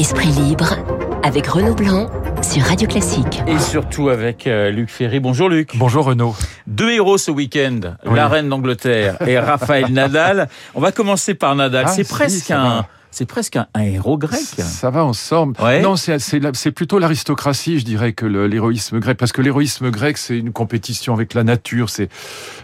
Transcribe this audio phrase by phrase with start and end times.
[0.00, 0.76] Esprit libre
[1.22, 2.08] avec Renaud Blanc
[2.42, 3.42] sur Radio Classique.
[3.46, 5.20] Et surtout avec euh, Luc Ferry.
[5.20, 5.72] Bonjour Luc.
[5.76, 6.34] Bonjour Renaud.
[6.66, 8.16] Deux héros ce week-end, Oui.
[8.16, 10.48] la reine d'Angleterre et Raphaël Nadal.
[10.74, 11.84] On va commencer par Nadal.
[11.86, 12.86] Ah, c'est si, presque un, va.
[13.10, 14.40] C'est presque un, un héros grec.
[14.40, 15.54] Ça va ensemble.
[15.60, 15.82] Ouais.
[15.82, 19.18] Non, c'est plutôt l'aristocratie, je dirais, que l'héroïsme grec.
[19.18, 21.90] Parce que l'héroïsme grec, c'est une compétition avec la nature.
[21.90, 22.08] C'est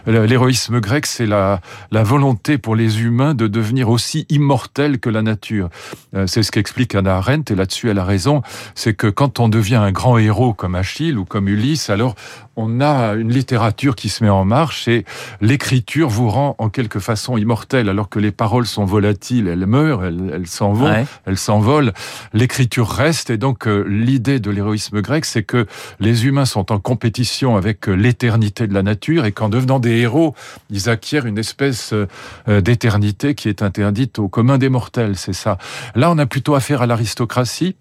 [0.05, 1.59] L'héroïsme grec, c'est la,
[1.91, 5.69] la volonté pour les humains de devenir aussi immortels que la nature.
[6.15, 8.41] Euh, C'est ce qu'explique Anna Arendt, et là-dessus elle a raison.
[8.75, 12.15] C'est que quand on devient un grand héros comme Achille ou comme Ulysse, alors
[12.57, 15.05] on a une littérature qui se met en marche et
[15.41, 20.03] l'écriture vous rend en quelque façon immortel, alors que les paroles sont volatiles, elles meurent,
[20.03, 21.05] elles, s'en vont, Ouais.
[21.25, 21.93] elles s'envolent.
[22.33, 25.67] L'écriture reste et donc euh, l'idée de l'héroïsme grec, c'est que
[25.99, 29.97] les humains sont en compétition avec euh, l'éternité de la nature et qu'en devenant des
[29.97, 30.33] héros,
[30.69, 35.15] ils acquièrent une espèce euh, d'éternité qui est interdite au commun des mortels.
[35.15, 35.57] C'est ça.
[35.95, 37.75] Là, on a plutôt affaire à l'aristocratie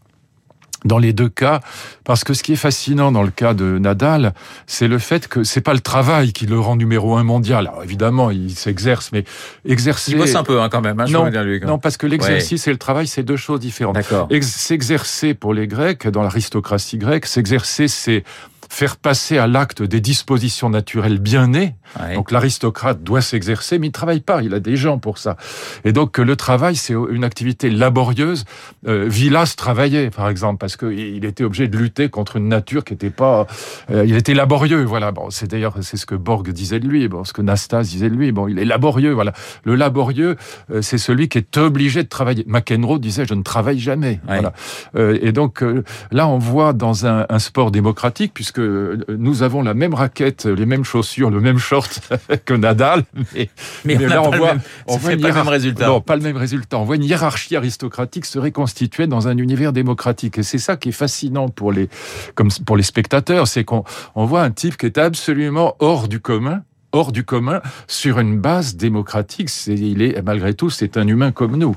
[0.85, 1.61] dans les deux cas,
[2.05, 4.35] parce que ce qui est fascinant dans le cas de Nadal,
[4.67, 7.67] c'est le fait que c'est pas le travail qui le rend numéro un mondial.
[7.67, 9.25] Alors évidemment, il s'exerce, mais
[9.65, 10.13] exercer.
[10.13, 11.01] Il bosse un peu hein, quand même.
[11.01, 11.31] Hein, je non,
[11.67, 13.99] non, parce que l'exercice et le travail, c'est deux choses différentes.
[14.41, 18.25] S'exercer pour les Grecs, dans l'aristocratie grecque, s'exercer, c'est
[18.69, 21.75] faire passer à l'acte des dispositions naturelles bien nées.
[22.01, 22.15] Ouais.
[22.15, 25.37] Donc l'aristocrate doit s'exercer, mais il travaille pas, il a des gens pour ça.
[25.85, 28.45] Et donc le travail, c'est une activité laborieuse.
[28.87, 32.93] Euh, Villas travaillait, par exemple, parce qu'il était obligé de lutter contre une nature qui
[32.93, 33.47] n'était pas...
[33.91, 35.13] euh, il était laborieux, voilà.
[35.13, 38.11] Bon, c'est d'ailleurs c'est ce que Borg disait de lui, bon, ce que Nastas disait
[38.11, 38.33] de lui.
[38.33, 39.33] Bon, il est laborieux, voilà.
[39.65, 40.37] Le laborieux,
[40.71, 42.45] euh, c'est celui qui est obligé de travailler.
[42.47, 44.21] McEnroe disait, je ne travaille jamais.
[44.29, 44.41] Ouais.
[44.41, 44.53] Voilà.
[44.97, 45.65] Euh, et donc
[46.11, 50.47] là, on voit dans un, un sport démocratique, puisque euh, nous avons la même raquette,
[50.47, 52.01] les mêmes chaussures, le même short
[52.45, 53.05] que Nadal,
[53.35, 53.51] mais,
[53.85, 55.87] mais, on là, on voit- même, on voit pas le même résultat.
[55.87, 56.79] non, pas le même résultat.
[56.79, 60.39] On voit une hiérarchie aristocratique se reconstituer dans un univers démocratique.
[60.39, 61.89] Et c'est ça qui est fascinant pour les,
[62.35, 66.21] comme pour les spectateurs, c'est qu'on on voit un type qui est absolument hors du
[66.21, 66.63] commun
[66.97, 69.49] hors du commun sur une base démocratique.
[69.51, 71.77] C'est, il est, malgré tout, c'est un humain comme nous.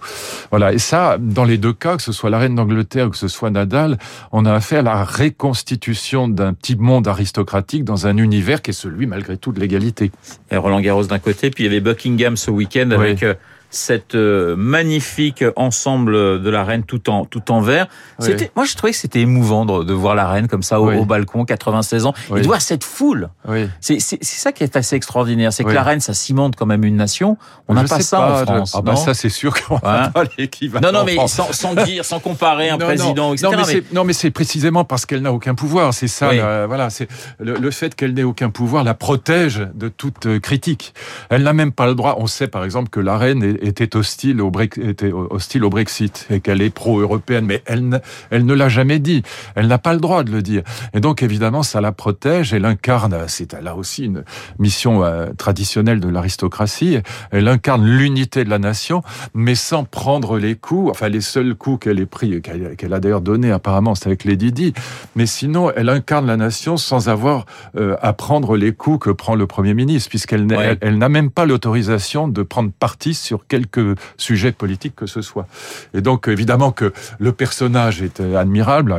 [0.50, 0.74] Voilà.
[0.74, 3.28] Et ça, dans les deux cas, que ce soit la reine d'Angleterre ou que ce
[3.28, 3.98] soit Nadal,
[4.32, 8.74] on a affaire à la reconstitution d'un petit monde aristocratique dans un univers qui est
[8.74, 10.12] celui, malgré tout, de l'égalité.
[10.52, 12.96] Et Roland Garros d'un côté, puis il y avait Buckingham ce week-end Oui.
[12.96, 13.34] avec euh,
[13.70, 17.88] cette euh, magnifique ensemble de la reine tout en tout en vert.
[18.20, 20.88] C'était, moi je trouvais que c'était émouvant de, de voir la reine comme ça au,
[20.90, 20.98] Oui.
[20.98, 22.42] au balcon, 96 ans, et Oui.
[22.42, 23.30] de voir cette foule.
[23.48, 23.68] Oui.
[23.80, 26.66] C'est, c'est, c'est ça qui est assez extraordinaire, c'est que la reine ça cimente quand
[26.66, 27.38] même une nation.
[27.68, 28.74] On n'a pas ça en France.
[28.76, 30.92] Ah bah ça, c'est sûr qu'on Hein n'a pas l'équivalent.
[30.92, 33.46] non, non, mais sans, sans dire, sans comparer un Non, président, non, etc.
[33.46, 35.94] Non, mais, mais- c'est- non, mais c'est précisément parce qu'elle n'a aucun pouvoir.
[35.94, 36.90] C'est ça, la- voilà.
[36.90, 37.08] C'est
[37.40, 40.94] le, le fait qu'elle n'ait aucun pouvoir la protège de toute euh, critique.
[41.30, 42.16] Elle n'a même pas le droit.
[42.20, 46.28] On sait par exemple que la reine est- était hostile au, était hostile au Brexit
[46.30, 47.98] et qu'elle est pro-européenne, mais elle, ne-
[48.32, 49.24] elle ne l'a jamais dit.
[49.56, 50.64] Elle n'a pas le droit de le dire.
[50.94, 52.54] Et donc évidemment, ça la protège.
[52.54, 53.16] Elle incarne.
[53.28, 54.24] C'est là aussi une
[54.60, 56.98] mission euh, traditionnelle de l'aristocratie.
[57.32, 59.04] Elle incarne l'unité de la nation,
[59.34, 60.90] mais sans prendre les coups.
[60.92, 64.24] Enfin, les seuls coups qu'elle ait pris, qu'elle qu'elle a d'ailleurs donné apparemment, c'est avec
[64.24, 64.74] Lady Di.
[65.16, 67.46] Mais sinon, elle incarne la nation sans avoir
[67.78, 70.56] euh, à prendre les coups que prend le Premier ministre, puisqu'elle Ouais.
[70.72, 75.22] elle- elle n'a même pas l'autorisation de prendre parti sur quelque sujet politique que ce
[75.22, 75.48] soit.
[75.94, 78.96] Et donc, évidemment que le personnage est euh, admirable.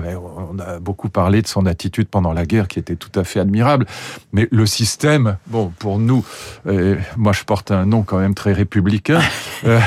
[0.52, 3.40] On a beaucoup parlé de son attitude pendant la guerre qui était tout à fait
[3.40, 3.86] admirable.
[4.32, 6.24] Mais le système, bon, pour nous,
[6.66, 9.20] euh, moi je porte un nom quand même très républicain.
[9.66, 9.78] Euh,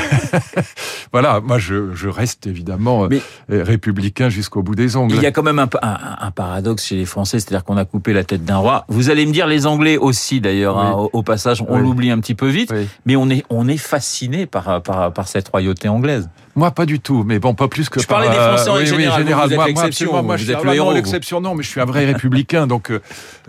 [1.12, 5.16] voilà, moi je, je reste évidemment Mais- républicain jusqu'au bout des ongles.
[5.16, 7.78] Il y a quand même un, pa- un- un paradoxe chez les Français, c'est-à-dire qu'on
[7.78, 8.86] a coupé la tête d'un roi.
[8.88, 10.84] Vous allez me dire les Anglais aussi d'ailleurs, Oui.
[10.86, 11.82] hein, au, au passage, on Oui.
[11.82, 12.88] l'oublie un petit peu vite, Oui.
[13.06, 16.30] mais on est on est fasciné par, cette royauté anglaise.
[16.56, 18.76] Moi, pas du tout, mais bon, pas plus que Je par, parlais des Français en
[18.76, 20.94] oui, oui, général, vous, vous êtes Moi, absolument, vous je suis- êtes le non, héros,
[20.94, 23.00] l'exception, non, mais je suis un vrai républicain, donc euh,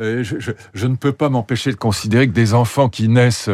[0.01, 3.51] euh, je, je, je ne peux pas m'empêcher de considérer que des enfants qui naissent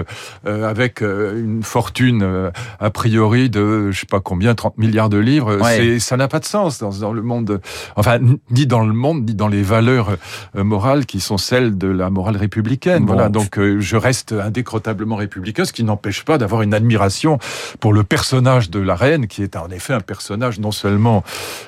[0.47, 5.09] euh, avec euh, une fortune euh, a priori de, je sais pas combien, 30 milliards
[5.09, 5.77] de livres, Ouais.
[5.77, 7.60] c'est ça n'a pas de sens dans, dans le monde,
[7.97, 8.19] enfin
[8.51, 10.10] ni dans le monde, ni dans les valeurs
[10.57, 13.04] euh, morales qui sont celles de la morale républicaine.
[13.04, 13.15] Bon.
[13.15, 17.39] Voilà, donc euh, je reste indécrotablement républicain, ce qui n'empêche pas d'avoir une admiration
[17.80, 21.22] pour le personnage de la reine, qui est en effet un personnage non seulement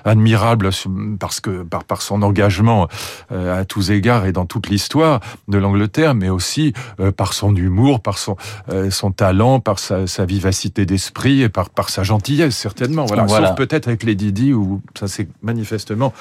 [0.05, 0.71] admirable
[1.19, 2.89] parce que par, par son engagement
[3.31, 7.55] euh, à tous égards et dans toute l'histoire de l'Angleterre, mais aussi euh, par son
[7.55, 8.37] humour, par son
[8.71, 13.05] euh, son talent, par sa, sa vivacité d'esprit et par par sa gentillesse certainement.
[13.07, 13.25] Voilà.
[13.25, 13.49] Voilà.
[13.49, 16.13] Sauf peut-être avec les Didi où ça s'est manifestement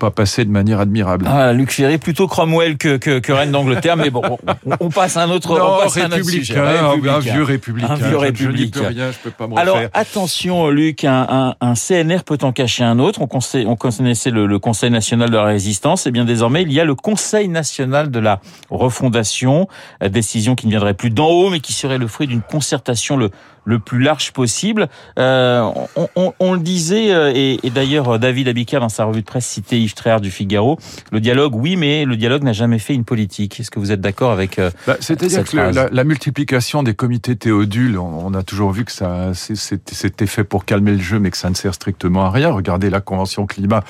[0.00, 1.26] pas passé de manière admirable.
[1.28, 4.22] Ah, Luc Ferry, plutôt Cromwell que, que, que reine d'Angleterre, mais bon,
[4.66, 6.56] on, on passe à un autre, on non, passe à un autre sujet.
[6.58, 7.90] un vieux républicain.
[7.90, 8.80] Un vieux Je- Je, n'y républicain.
[8.80, 9.90] peux rien, je peux pas me Alors refaire.
[9.94, 13.20] attention Luc, qu'un un, CNR peut en cacher un autre.
[13.22, 13.28] On,
[13.66, 16.84] on connaissait le, le, Conseil national de la résistance, et bien désormais il y a
[16.84, 19.68] le Conseil national de la refondation,
[20.02, 23.30] décision qui ne viendrait plus d'en haut, mais qui serait le fruit d'une concertation le,
[23.68, 24.88] le plus large possible.
[25.18, 25.70] Euh,
[26.16, 29.78] on, le disait, euh, et, d'ailleurs euh, David Abicard dans sa revue de presse citait
[29.78, 30.78] Yves Tréhard du Figaro,
[31.12, 33.60] le dialogue, oui, mais le dialogue n'a jamais fait une politique.
[33.60, 38.32] Est-ce que vous êtes d'accord avec bah, C'est-à-dire que la, multiplication des comités théodules, on,
[38.32, 41.54] a toujours vu que ça c'était fait pour calmer le jeu, mais que ça ne
[41.54, 42.50] sert strictement à rien.
[42.50, 43.84] Regardez la Convention climat.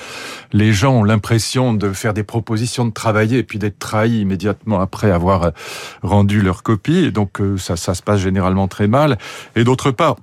[0.51, 4.81] Les gens ont l'impression de faire des propositions, de travailler, et puis d'être trahis immédiatement
[4.81, 5.51] après avoir
[6.03, 7.05] rendu leur copie.
[7.05, 9.17] Et donc ça, ça se passe généralement très mal.
[9.55, 10.15] Et d'autre part,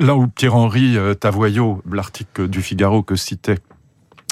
[0.00, 3.58] là où Pierre-Henri euh, Tavoyot, l'article du Figaro que citait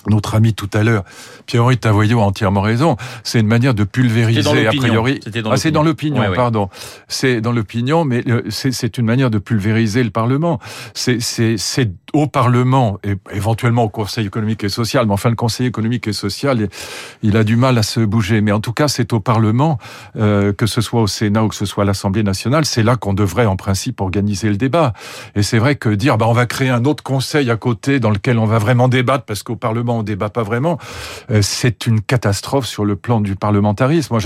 [0.08, 1.04] notre ami tout à l'heure,
[1.46, 2.96] Pierre-Henri Tavoyot a entièrement raison.
[3.22, 5.20] C'est une manière de pulvériser, a priori.
[5.44, 6.68] Ah, c'est dans l'opinion, pardon.
[7.06, 10.58] C'est dans l'opinion, mais euh, c'est une manière de pulvériser le Parlement.
[10.94, 16.08] C'est au Parlement et éventuellement au Conseil économique et social, mais enfin le Conseil économique
[16.08, 16.66] et social,
[17.22, 18.40] il a du mal à se bouger.
[18.40, 19.78] Mais en tout cas, c'est au Parlement,
[20.16, 22.96] euh, que ce soit au Sénat ou que ce soit à l'Assemblée nationale, c'est là
[22.96, 24.94] qu'on devrait en principe organiser le débat.
[25.34, 28.10] Et c'est vrai que dire, bah, on va créer un autre Conseil à côté dans
[28.10, 30.78] lequel on va vraiment débattre, parce qu'au Parlement on débat pas vraiment,
[31.30, 34.14] euh, c'est une catastrophe sur le plan du parlementarisme.
[34.14, 34.20] Moi,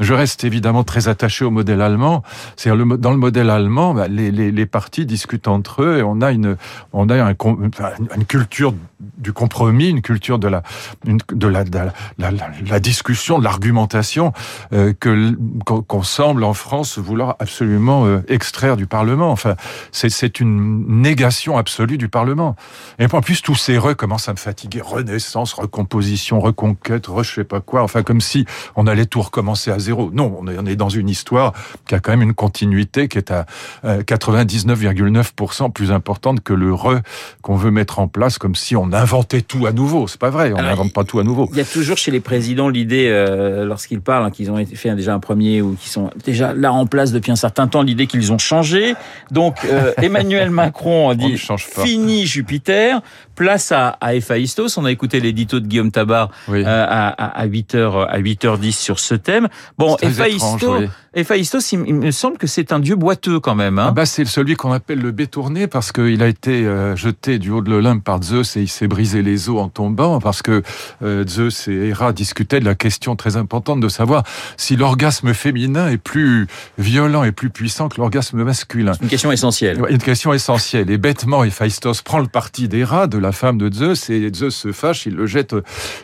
[0.00, 2.24] je, reste évidemment très attaché au modèle allemand.
[2.56, 6.02] C'est le, dans le modèle allemand, bah, les, les, les partis discutent entre eux et
[6.02, 6.56] on a une,
[6.92, 10.62] on a un une culture du compromis, une culture de la,
[11.04, 14.32] de la, discussion, de l'argumentation
[14.72, 15.34] euh, que
[15.64, 19.30] qu'on semble en France vouloir absolument euh, extraire du Parlement.
[19.30, 19.56] Enfin,
[19.92, 22.56] c'est une négation absolue du Parlement.
[22.98, 24.80] Et en plus, tous ces re commencent à me fatiguer.
[24.80, 27.82] Renaissance, recomposition, reconquête, re je sais pas quoi.
[27.82, 28.46] Enfin, comme si
[28.76, 30.10] on allait tout recommencer à zéro.
[30.12, 31.52] Non, on est, on est dans une histoire
[31.86, 33.46] qui a quand même une continuité qui est à
[33.84, 37.00] 99,9% euh, plus importante que le re
[37.42, 40.08] qu'on veut mettre en place comme si on inventait tout à nouveau.
[40.08, 41.48] C'est pas vrai, on n'invente pas tout à nouveau.
[41.52, 44.94] Il y a toujours chez les présidents l'idée, euh, lorsqu'ils parlent, hein, qu'ils ont fait
[44.94, 48.06] déjà un premier ou qu'ils sont déjà là en place depuis un certain temps, l'idée
[48.06, 48.94] qu'ils ont changé.
[49.30, 53.00] Donc euh, Emmanuel Macron dit fini Jupiter,
[53.36, 54.76] place à, à Héphaïstos.
[54.76, 59.14] On a écouté l'édito de Guillaume Tabar euh, à, à, 8h à 8h10 sur ce
[59.14, 59.48] thème.
[59.78, 63.78] Bon, Héphaïstos, Héphaïstos, il, me semble que c'est un dieu boiteux quand même.
[63.78, 63.86] Hein.
[63.88, 66.66] Ah bah c'est celui qu'on appelle le bétourné parce qu'il a été
[66.96, 70.20] jeté du haut de l'Olympe par Zeus et il s'est brisé les os en tombant
[70.20, 70.62] parce que
[71.02, 74.24] euh, Zeus et Héra discutaient de la question très importante de savoir
[74.56, 76.46] si l'orgasme féminin est plus
[76.78, 78.92] violent et plus puissant que l'orgasme masculin.
[79.02, 79.80] Une question essentielle.
[79.88, 80.90] Une question essentielle.
[80.90, 84.72] Et bêtement, Héphaïstos prend le parti d'Héra, de la femme de Zeus, et Zeus se
[84.72, 85.54] fâche, il le jette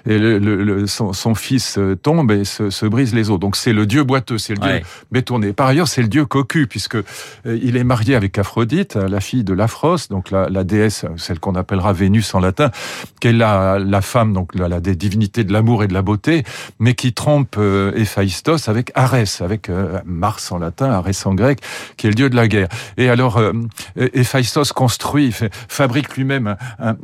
[0.06, 3.38] et le, son, fils tombe et se, brise les os.
[3.38, 4.80] Donc c'est le dieu boiteux, c'est le dieu
[5.10, 5.52] bétonné.
[5.52, 7.02] Par ailleurs, c'est le dieu cocu puisque euh,
[7.44, 11.54] il est marié avec Aphrodite, la fille de Laphros, donc la, la déesse, celle qu'on
[11.54, 12.70] appellera Vénus en latin,
[13.20, 16.02] qui est la, la femme, donc la, la des divinités de l'amour et de la
[16.02, 16.44] beauté,
[16.78, 21.60] mais qui trompe euh, Héphaïstos avec Arès, avec euh, Mars en latin, Arès en grec,
[21.96, 22.68] qui est le dieu de la guerre.
[22.96, 23.52] Et alors, euh,
[23.96, 26.96] Héphaïstos construit, fait, fabrique lui-même un, un,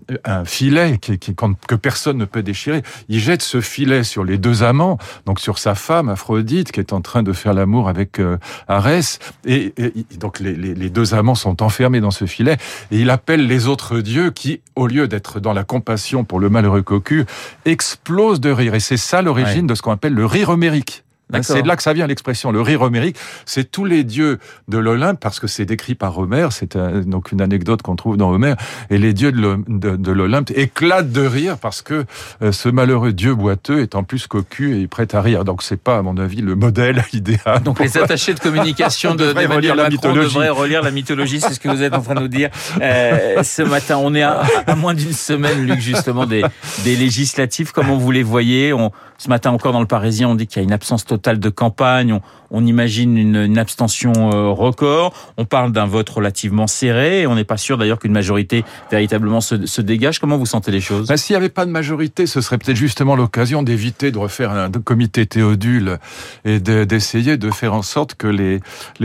[0.45, 2.83] filet qui, qui, que personne ne peut déchirer.
[3.09, 6.93] Il jette ce filet sur les deux amants, donc sur sa femme Aphrodite, qui est
[6.93, 8.39] en train de faire l'amour avec euh,
[8.69, 12.57] Arès, et, et, donc les, les, les deux amants sont enfermés dans ce filet,
[12.91, 16.49] et il appelle les autres dieux qui, au lieu d'être dans la compassion pour le
[16.49, 17.25] malheureux cocu,
[17.65, 18.75] explose de rire.
[18.75, 21.05] Et c'est ça l'origine de ce qu'on appelle le rire homérique.
[21.43, 23.17] C'est de là que ça vient l'expression, le rire homérique.
[23.45, 27.41] C'est tous les dieux de l'Olympe, parce que c'est décrit par Homère, c'est donc une
[27.41, 28.57] anecdote qu'on trouve dans Homère,
[28.91, 32.05] et les dieux de l'Olympe éclatent de rire parce que
[32.43, 35.45] euh, ce malheureux dieu boiteux est en plus cocu et prêt à rire.
[35.45, 37.63] Donc c'est pas, à mon avis, le modèle idéal.
[37.63, 40.35] Donc les attachés de communication de relire la mythologie.
[40.35, 42.51] devraient relire la mythologie, c'est ce que vous êtes en train de nous dire.
[42.81, 44.45] Euh, ce matin, on est à,
[44.77, 46.43] moins d'une semaine, Luc, justement, des,
[46.85, 47.73] des législatives.
[47.73, 48.73] Comment vous les voyez?
[48.73, 51.18] On, Ce matin encore dans le Parisien, on dit qu'il y a une absence totale
[51.41, 52.21] de campagne,
[52.67, 57.57] imagine une, abstention euh, record, on parle d'un vote relativement serré, et on n'est pas
[57.57, 60.19] sûr d'ailleurs qu'une majorité véritablement se, dégage.
[60.19, 61.09] Comment vous sentez les choses?
[61.09, 64.53] Bah, S'il n'y avait pas de majorité, ce serait peut-être justement l'occasion d'éviter de refaire
[64.53, 65.99] un comité théodule
[66.45, 68.61] et d'essayer de, faire en sorte que les,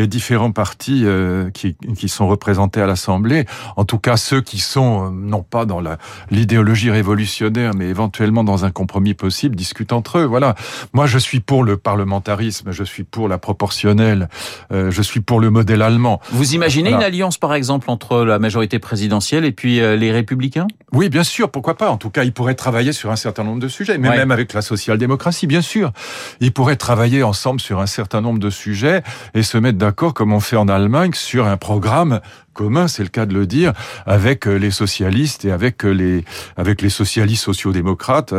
[0.08, 1.76] différents partis euh, qui,
[2.08, 3.46] sont représentés à l'Assemblée,
[3.78, 5.82] en tout cas ceux qui sont euh, non pas dans
[6.30, 10.26] l'idéologie révolutionnaire, mais éventuellement dans un compromis possible, discutent entre eux.
[10.26, 10.56] Voilà.
[10.94, 14.30] Moi, je suis pour le Parlement parlementarisme, je suis pour proportionnelle,
[14.72, 16.20] euh, je suis pour le modèle allemand.
[16.32, 20.68] Vous imaginez une alliance, par exemple, entre la majorité présidentielle et puis euh, les républicains?
[20.92, 21.90] Oui, bien sûr, pourquoi pas.
[21.90, 24.54] En tout cas, ils pourraient travailler sur un certain nombre de sujets, mais même avec
[24.54, 25.92] la social-démocratie, bien sûr.
[26.40, 30.34] Ils pourraient travailler ensemble sur un certain nombre de sujets et se mettre d'accord, comme
[30.34, 32.20] on fait en Allemagne, sur un programme
[32.54, 33.74] commun, c'est le cas de le dire,
[34.06, 36.24] avec les socialistes et avec les
[36.58, 38.34] avec les socialistes sociaux-démocrates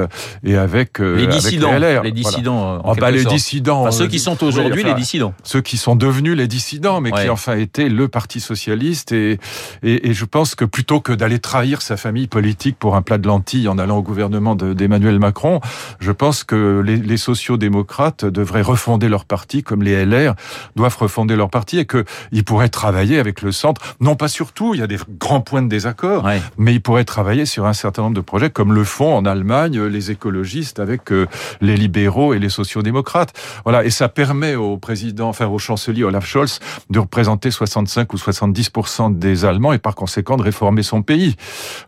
[0.44, 2.02] et avec les dissidents, avec les, LR.
[2.02, 2.82] les dissidents.
[2.84, 3.82] Oh, bah, les dissidents.
[3.82, 5.34] Enfin, ceux qui sont aujourd'hui les dissidents.
[5.42, 9.38] Ceux qui sont devenus les dissidents, mais qui enfin étaient le Parti socialiste et,
[9.82, 13.18] et, et je pense que plutôt que d'aller trahir sa famille politique pour un plat
[13.18, 15.60] de lentilles en allant au gouvernement d'Emmanuel Macron,
[16.00, 20.34] je pense que les, les sociaux-démocrates devraient refonder leur parti comme les LR
[20.76, 23.96] doivent refonder leur parti et qu'ils pourraient travailler avec le centre.
[24.04, 27.06] Non pas sur tout, il y a des grands points de désaccord, mais ils pourraient
[27.06, 31.10] travailler sur un certain nombre de projets comme le font en Allemagne les écologistes avec
[31.10, 31.26] euh,
[31.62, 33.32] les libéraux et les sociaux-démocrates.
[33.64, 38.18] Voilà, et ça permet au président, enfin au chancelier Olaf Scholz de représenter 65 ou
[38.18, 38.70] 70
[39.12, 41.36] des Allemands et par conséquent de réformer son pays.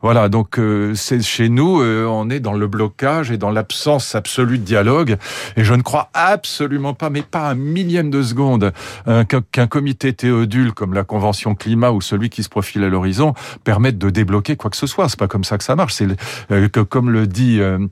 [0.01, 4.15] Voilà, donc euh, c'est chez nous, euh, on est dans le blocage et dans l'absence
[4.15, 5.19] absolue de dialogue.
[5.59, 8.73] Et je ne crois absolument pas, mais pas un millième de seconde,
[9.07, 13.35] euh, qu'un comité théodule comme la Convention climat ou celui qui se profile à l'horizon
[13.65, 15.09] permette de débloquer quoi que ce soit.
[15.09, 15.95] C'est pas comme ça que ça marche.
[15.95, 16.07] C'est
[16.49, 17.89] que comme le dit le,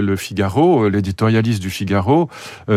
[0.00, 2.28] le, Figaro, l'éditorialiste du Figaro,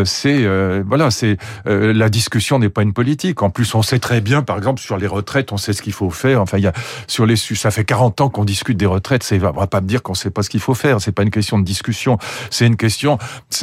[0.04, 0.48] c'est
[0.84, 3.42] voilà, c'est la discussion n'est pas une politique.
[3.42, 5.94] En plus, on sait très bien, par exemple, sur les retraites, on sait ce qu'il
[5.94, 6.42] faut faire.
[6.42, 6.74] Enfin, il y a
[7.08, 9.24] sur les ça fait 40 ans qu'on discute des retraites.
[9.24, 11.02] C'est, va pas me dire qu'on sait pas ce qu'il faut faire.
[11.02, 12.18] C'est pas une question de discussion.
[12.50, 13.18] C'est une question.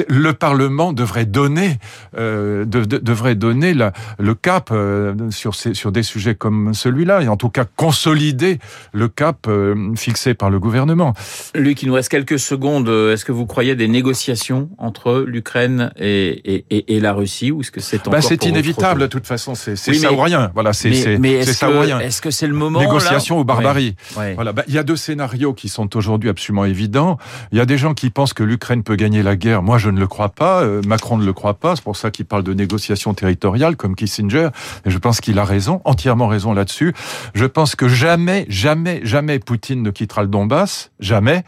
[0.09, 1.79] Le Parlement devrait donner,
[2.17, 7.10] euh, de, de, devrait donner la, le cap euh, sur sur des sujets comme celui-là,
[7.19, 8.59] et en tout cas consolider
[8.93, 11.15] le cap euh, fixé par le gouvernement.
[11.55, 12.89] Luc, il nous reste quelques secondes.
[12.89, 17.71] Est-ce que vous croyez des négociations entre l'Ukraine et, et, et, la Russie, ou est-ce
[17.71, 19.55] que c'est bah, c'est inévitable de toute façon.
[19.55, 20.51] C'est ça ou rien.
[20.55, 22.01] Voilà, c'est c'est ça ou rien.
[22.01, 23.97] Est-ce que c'est le moment Négociation ou barbarie.
[24.15, 27.19] Voilà, bah, il y a deux scénarios qui sont aujourd'hui absolument évidents.
[27.53, 29.63] Il y a des gens qui pensent que l'Ukraine peut gagner la guerre.
[29.63, 30.63] Moi, je ne le crois pas.
[30.63, 31.77] Euh, Macron ne le croit pas.
[31.77, 34.49] C'est pour ça qu'il parle de négociations territoriales comme Kissinger.
[34.85, 36.95] Et je pense qu'il a raison, entièrement raison là-dessus.
[37.35, 40.91] Je pense que jamais, jamais, jamais Poutine ne quittera le Donbass.
[41.01, 41.45] Jamais.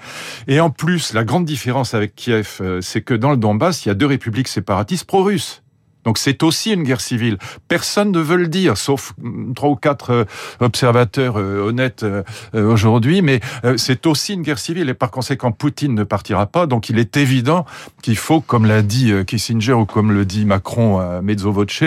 [0.49, 3.89] Et en plus, la grande différence avec Kiev, euh, c'est que dans le Donbass, il
[3.89, 5.62] y a deux républiques séparatistes pro-russes.
[6.05, 7.39] Donc c'est aussi une guerre civile.
[7.69, 9.13] Personne ne veut le dire, sauf
[9.55, 10.25] trois ou quatre euh,
[10.61, 12.23] observateurs euh, honnêtes euh,
[12.55, 13.41] aujourd'hui, mais
[13.77, 16.67] c'est aussi une guerre civile et par conséquent Poutine ne partira pas.
[16.67, 17.65] Donc il est évident
[18.03, 21.85] qu'il faut, comme l'a dit Kissinger ou comme le dit Macron à mezzo voce,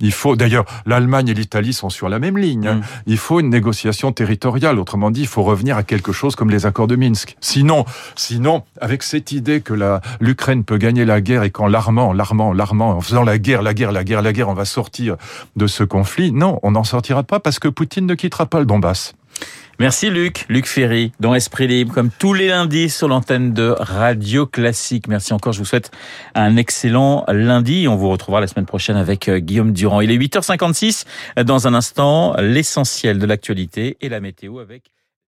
[0.00, 0.36] il faut.
[0.36, 2.66] D'ailleurs, l'Allemagne et l'Italie sont sur la même ligne.
[2.66, 2.74] Hein.
[2.74, 2.82] Mm.
[3.06, 4.78] Il faut une négociation territoriale.
[4.78, 7.36] Autrement dit, il faut revenir à quelque chose comme les accords de Minsk.
[7.40, 7.84] Sinon,
[8.16, 9.74] sinon, avec cette idée que
[10.20, 13.74] l'Ukraine peut gagner la guerre et qu'en l'armant, l'armant, l'armant, en faisant la guerre la
[13.74, 15.16] guerre, la guerre, la guerre, on va sortir
[15.56, 16.32] de ce conflit.
[16.32, 19.14] Non, on n'en sortira pas parce que Poutine ne quittera pas le Donbass.
[19.80, 24.46] Merci Luc, Luc Ferry, dans Esprit Libre, comme tous les lundis sur l'antenne de Radio
[24.46, 25.08] Classique.
[25.08, 25.90] Merci encore, je vous souhaite
[26.36, 27.88] un excellent lundi.
[27.88, 30.00] On vous retrouvera la semaine prochaine avec euh, Guillaume Durand.
[30.00, 31.04] Il est 8h56,
[31.42, 34.93] dans un instant, l'essentiel de l'actualité et la météo avec...